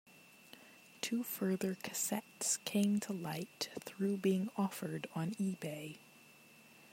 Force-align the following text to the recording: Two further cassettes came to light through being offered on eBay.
Two 1.01 1.21
further 1.21 1.75
cassettes 1.75 2.57
came 2.65 2.99
to 3.01 3.13
light 3.13 3.69
through 3.81 4.17
being 4.17 4.49
offered 4.57 5.07
on 5.13 5.35
eBay. 5.35 5.97